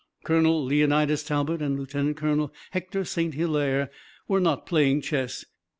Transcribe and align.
Colonel 0.25 0.65
Leonidas 0.65 1.21
Talbot 1.23 1.61
and 1.61 1.77
Lieutenant 1.77 2.17
Colonel 2.17 2.51
Hector 2.71 3.05
St. 3.05 3.35
Hilaire 3.35 3.91
were 4.27 4.39
not 4.39 4.65
playing 4.65 5.01
chess. 5.01 5.45